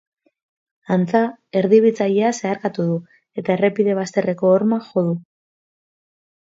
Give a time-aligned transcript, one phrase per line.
[0.95, 1.21] Antza,
[1.61, 2.97] erdibitzailea zeharkatu du,
[3.43, 5.19] eta errepide bazterreko horma jo du.